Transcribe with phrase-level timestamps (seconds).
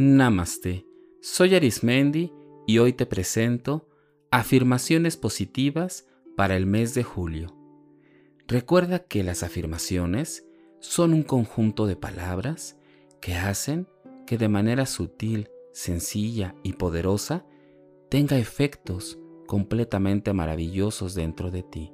[0.00, 0.86] Namaste.
[1.20, 2.32] Soy Arismendi
[2.68, 3.88] y hoy te presento
[4.30, 6.06] afirmaciones positivas
[6.36, 7.56] para el mes de julio.
[8.46, 10.46] Recuerda que las afirmaciones
[10.78, 12.78] son un conjunto de palabras
[13.20, 13.88] que hacen
[14.24, 17.44] que de manera sutil, sencilla y poderosa
[18.08, 21.92] tenga efectos completamente maravillosos dentro de ti.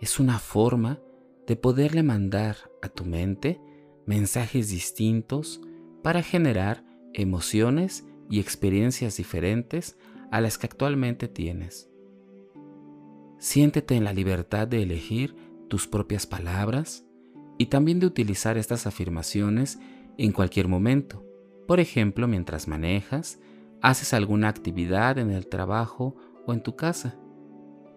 [0.00, 1.02] Es una forma
[1.46, 3.60] de poderle mandar a tu mente
[4.06, 5.60] mensajes distintos
[6.02, 6.84] para generar
[7.14, 9.96] emociones y experiencias diferentes
[10.30, 11.88] a las que actualmente tienes.
[13.38, 15.36] Siéntete en la libertad de elegir
[15.68, 17.04] tus propias palabras
[17.56, 19.78] y también de utilizar estas afirmaciones
[20.16, 21.24] en cualquier momento,
[21.66, 23.38] por ejemplo mientras manejas,
[23.80, 27.16] haces alguna actividad en el trabajo o en tu casa.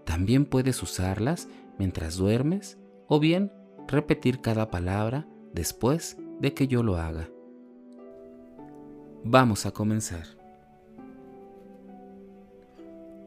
[0.05, 1.47] También puedes usarlas
[1.79, 2.77] mientras duermes
[3.07, 3.51] o bien
[3.87, 7.29] repetir cada palabra después de que yo lo haga.
[9.23, 10.25] Vamos a comenzar.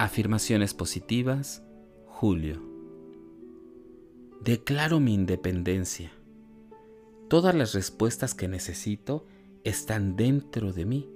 [0.01, 1.63] Afirmaciones positivas,
[2.07, 2.61] Julio.
[4.43, 6.11] Declaro mi independencia.
[7.29, 9.25] Todas las respuestas que necesito
[9.63, 11.09] están dentro de mí.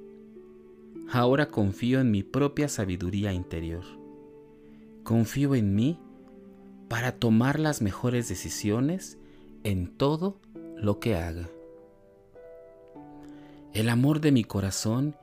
[1.10, 3.84] Ahora confío en mi propia sabiduría interior.
[5.02, 5.98] Confío en mí
[6.88, 9.18] para tomar las mejores decisiones
[9.64, 10.40] en todo
[10.76, 11.50] lo que haga.
[13.74, 15.14] El amor de mi corazón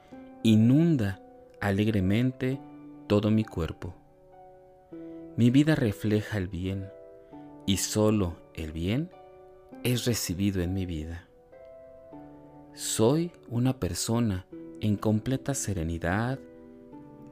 [0.44, 1.20] inunda
[1.60, 2.60] alegremente
[3.08, 3.96] todo mi cuerpo.
[5.36, 6.88] Mi vida refleja el bien
[7.66, 9.10] y solo el bien
[9.84, 11.28] es recibido en mi vida.
[12.74, 14.46] Soy una persona
[14.80, 16.40] en completa serenidad,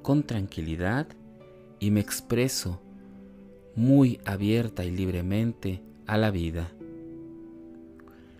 [0.01, 1.07] con tranquilidad
[1.79, 2.81] y me expreso
[3.75, 6.71] muy abierta y libremente a la vida.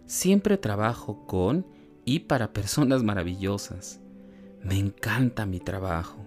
[0.08, 1.65] Siempre trabajo con
[2.05, 3.99] y para personas maravillosas.
[4.61, 6.17] Me encanta mi trabajo.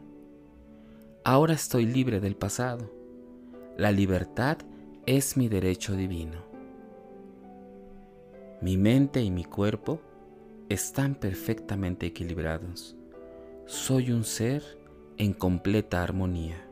[1.25, 2.93] Ahora estoy libre del pasado.
[3.77, 4.59] La libertad
[5.07, 6.45] es mi derecho divino.
[8.61, 10.01] Mi mente y mi cuerpo
[10.69, 12.97] están perfectamente equilibrados.
[13.67, 14.63] Soy un ser
[15.19, 16.67] en completa armonía.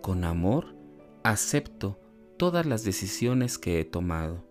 [0.00, 0.74] Con amor
[1.22, 1.98] acepto
[2.36, 4.44] todas las decisiones que he tomado,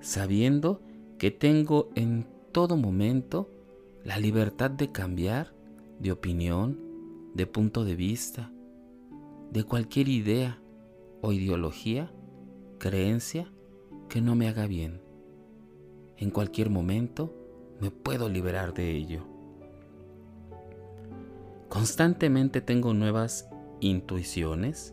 [0.00, 0.80] sabiendo
[1.24, 3.48] que tengo en todo momento
[4.04, 5.54] la libertad de cambiar
[5.98, 6.78] de opinión,
[7.32, 8.52] de punto de vista,
[9.50, 10.60] de cualquier idea
[11.22, 12.12] o ideología,
[12.76, 13.50] creencia
[14.10, 15.00] que no me haga bien.
[16.18, 17.34] En cualquier momento
[17.80, 19.26] me puedo liberar de ello.
[21.70, 23.48] Constantemente tengo nuevas
[23.80, 24.92] intuiciones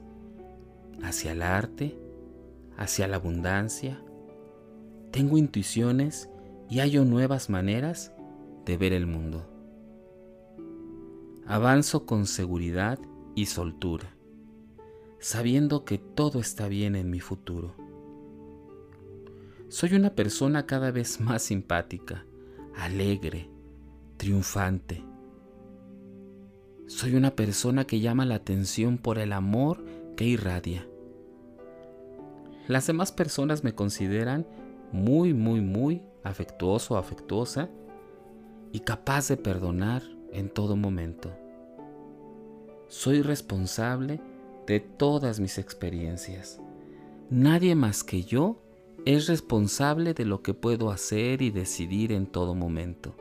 [1.03, 1.99] hacia el arte,
[2.77, 4.01] hacia la abundancia.
[5.11, 6.29] Tengo intuiciones
[6.69, 8.13] y hallo nuevas maneras
[8.65, 9.47] de ver el mundo.
[11.45, 12.99] Avanzo con seguridad
[13.35, 14.15] y soltura,
[15.19, 17.75] sabiendo que todo está bien en mi futuro.
[19.67, 22.25] Soy una persona cada vez más simpática,
[22.75, 23.49] alegre,
[24.17, 25.03] triunfante
[26.91, 29.81] soy una persona que llama la atención por el amor
[30.17, 30.85] que irradia.
[32.67, 34.45] Las demás personas me consideran
[34.91, 37.69] muy, muy, muy afectuoso afectuosa
[38.71, 41.31] y capaz de perdonar en todo momento.
[42.87, 44.19] Soy responsable
[44.67, 46.61] de todas mis experiencias.
[47.29, 48.61] Nadie más que yo
[49.05, 53.15] es responsable de lo que puedo hacer y decidir en todo momento.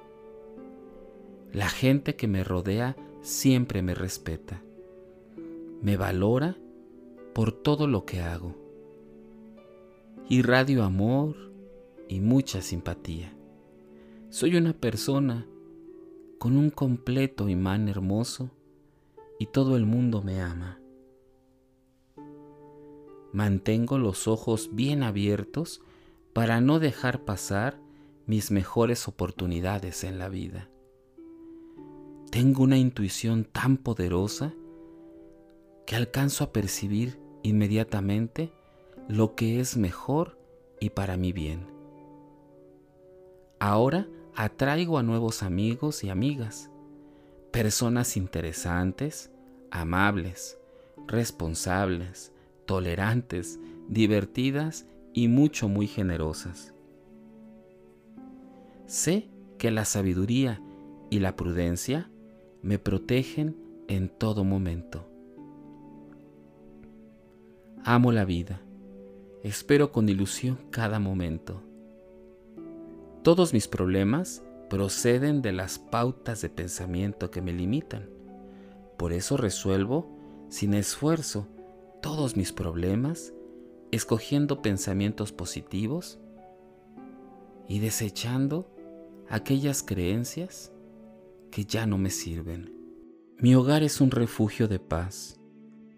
[1.52, 4.62] La gente que me rodea siempre me respeta,
[5.82, 6.56] me valora
[7.32, 8.54] por todo lo que hago.
[10.28, 11.49] Irradio amor
[12.10, 13.32] y mucha simpatía.
[14.30, 15.46] Soy una persona
[16.38, 18.50] con un completo imán hermoso
[19.38, 20.80] y todo el mundo me ama.
[23.32, 25.82] Mantengo los ojos bien abiertos
[26.32, 27.80] para no dejar pasar
[28.26, 30.68] mis mejores oportunidades en la vida.
[32.32, 34.52] Tengo una intuición tan poderosa
[35.86, 38.52] que alcanzo a percibir inmediatamente
[39.08, 40.38] lo que es mejor
[40.80, 41.79] y para mi bien.
[43.60, 46.70] Ahora atraigo a nuevos amigos y amigas,
[47.50, 49.30] personas interesantes,
[49.70, 50.58] amables,
[51.06, 52.32] responsables,
[52.64, 56.72] tolerantes, divertidas y mucho muy generosas.
[58.86, 59.28] Sé
[59.58, 60.62] que la sabiduría
[61.10, 62.10] y la prudencia
[62.62, 63.56] me protegen
[63.88, 65.06] en todo momento.
[67.84, 68.62] Amo la vida,
[69.42, 71.62] espero con ilusión cada momento.
[73.22, 78.08] Todos mis problemas proceden de las pautas de pensamiento que me limitan.
[78.96, 80.08] Por eso resuelvo,
[80.48, 81.46] sin esfuerzo,
[82.00, 83.34] todos mis problemas,
[83.90, 86.18] escogiendo pensamientos positivos
[87.68, 88.74] y desechando
[89.28, 90.72] aquellas creencias
[91.50, 92.72] que ya no me sirven.
[93.36, 95.38] Mi hogar es un refugio de paz.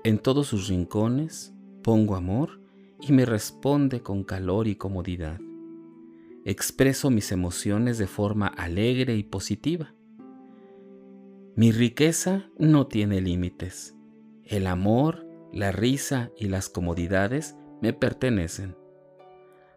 [0.02, 2.60] En todos sus rincones pongo amor
[3.00, 5.38] y me responde con calor y comodidad.
[6.44, 9.94] Expreso mis emociones de forma alegre y positiva.
[11.54, 13.94] Mi riqueza no tiene límites.
[14.44, 18.74] El amor, la risa y las comodidades me pertenecen.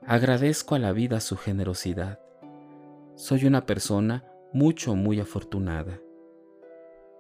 [0.07, 2.19] Agradezco a la vida su generosidad.
[3.15, 5.99] Soy una persona mucho, muy afortunada.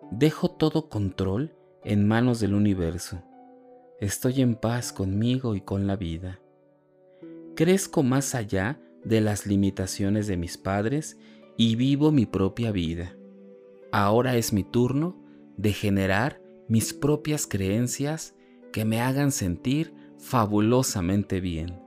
[0.09, 3.21] Dejo todo control en manos del universo.
[3.99, 6.39] Estoy en paz conmigo y con la vida.
[7.55, 11.17] Crezco más allá de las limitaciones de mis padres
[11.55, 13.15] y vivo mi propia vida.
[13.91, 15.15] Ahora es mi turno
[15.57, 18.35] de generar mis propias creencias
[18.73, 21.79] que me hagan sentir fabulosamente bien.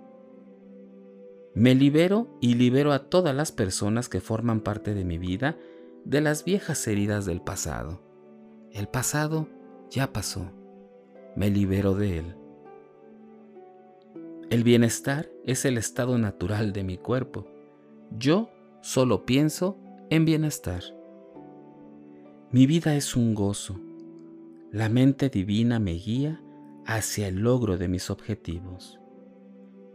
[1.55, 5.59] Me libero y libero a todas las personas que forman parte de mi vida
[6.05, 8.00] de las viejas heridas del pasado.
[8.71, 9.49] El pasado
[9.91, 10.53] ya pasó.
[11.35, 12.37] Me libero de él.
[14.50, 17.47] El bienestar es el estado natural de mi cuerpo.
[18.19, 18.49] Yo
[18.81, 19.77] solo pienso
[20.09, 20.83] en bienestar.
[22.50, 23.79] Mi vida es un gozo.
[24.73, 26.43] La mente divina me guía
[26.87, 28.99] hacia el logro de mis objetivos.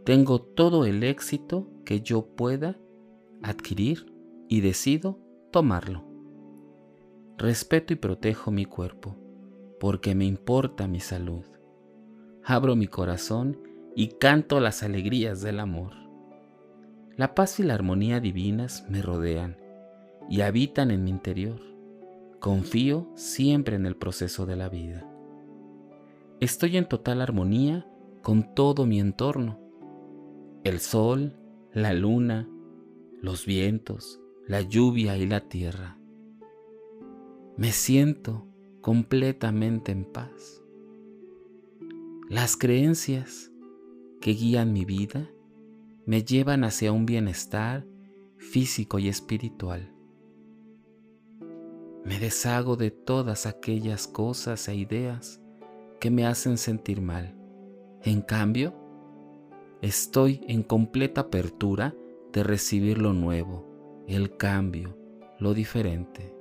[0.04, 2.78] Tengo todo el éxito que yo pueda
[3.42, 4.06] adquirir
[4.48, 5.18] y decido
[5.50, 6.04] tomarlo.
[7.38, 9.16] Respeto y protejo mi cuerpo
[9.80, 11.44] porque me importa mi salud.
[12.44, 13.58] Abro mi corazón
[13.94, 15.92] y canto las alegrías del amor.
[17.16, 19.56] La paz y la armonía divinas me rodean
[20.28, 21.60] y habitan en mi interior.
[22.40, 25.08] Confío siempre en el proceso de la vida.
[26.40, 27.86] Estoy en total armonía
[28.22, 29.64] con todo mi entorno
[30.64, 31.36] el sol,
[31.74, 32.48] la luna,
[33.20, 34.18] los vientos,
[34.48, 35.98] la lluvia y la tierra.
[37.58, 38.46] Me siento
[38.80, 40.62] completamente en paz.
[42.30, 43.52] Las creencias
[44.24, 45.30] que guían mi vida
[46.06, 47.86] me llevan hacia un bienestar
[48.38, 49.94] físico y espiritual.
[52.04, 55.42] Me deshago de todas aquellas cosas e ideas
[56.00, 57.36] que me hacen sentir mal.
[58.02, 58.74] En cambio,
[59.84, 61.94] Estoy en completa apertura
[62.32, 63.66] de recibir lo nuevo,
[64.08, 64.96] el cambio,
[65.38, 66.34] lo diferente.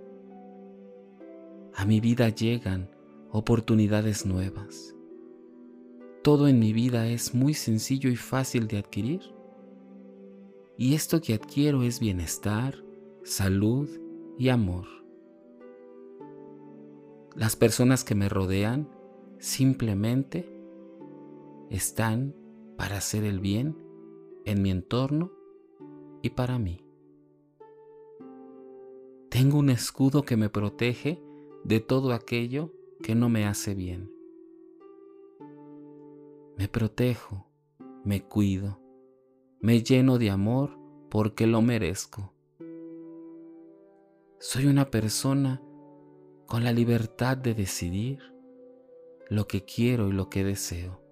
[1.76, 2.90] A mi vida llegan
[3.32, 4.96] oportunidades nuevas.
[6.24, 9.22] Todo en mi vida es muy sencillo y fácil de adquirir.
[10.78, 12.82] Y esto que adquiero es bienestar,
[13.24, 13.90] salud
[14.38, 14.88] y amor.
[17.36, 18.88] Las personas que me rodean
[19.38, 20.50] simplemente
[21.70, 22.34] están
[22.78, 23.76] para hacer el bien
[24.46, 25.30] en mi entorno
[26.22, 26.86] y para mí.
[29.30, 31.22] Tengo un escudo que me protege
[31.66, 32.72] de todo aquello
[33.02, 34.13] que no me hace bien.
[36.58, 37.48] Me protejo,
[38.04, 38.80] me cuido,
[39.62, 40.78] me lleno de amor
[41.10, 42.34] porque lo merezco.
[44.40, 45.62] Soy una persona
[46.48, 48.20] con la libertad de decidir
[49.30, 51.04] lo que quiero y lo que deseo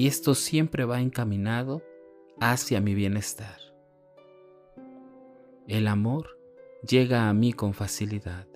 [0.00, 1.82] y esto siempre va encaminado
[2.40, 3.58] hacia mi bienestar.
[5.68, 6.38] El amor
[6.88, 8.46] llega a mí con facilidad.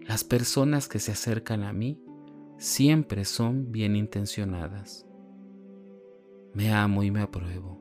[0.00, 2.02] Las personas que se acercan a mí
[2.60, 5.06] siempre son bien intencionadas.
[6.52, 7.80] Me amo y me apruebo.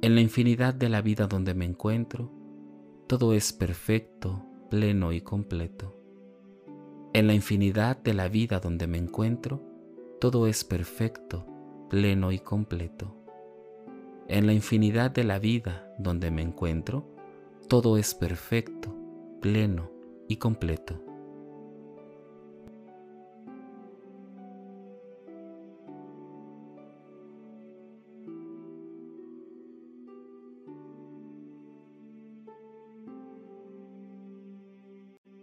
[0.00, 2.32] En la infinidad de la vida donde me encuentro,
[3.06, 5.94] todo es perfecto, pleno y completo.
[7.12, 9.62] En la infinidad de la vida donde me encuentro,
[10.18, 11.46] todo es perfecto,
[11.90, 13.14] pleno y completo.
[14.26, 17.04] En la infinidad de la vida donde me encuentro,
[17.68, 18.96] todo es perfecto,
[19.42, 19.90] pleno
[20.28, 21.09] y completo.